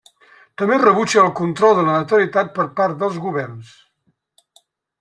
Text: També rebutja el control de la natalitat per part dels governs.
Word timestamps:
També 0.61 0.77
rebutja 0.79 1.19
el 1.23 1.29
control 1.41 1.75
de 1.79 1.83
la 1.89 1.99
natalitat 1.99 2.51
per 2.57 2.67
part 2.81 2.99
dels 3.03 3.21
governs. 3.27 3.79